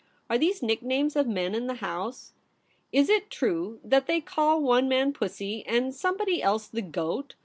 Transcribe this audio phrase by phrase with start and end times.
[0.31, 2.33] 'Are these nicknames of men in the House?
[2.91, 7.35] Is it true that they call one man "Pussy," and somebody else "the Goat"?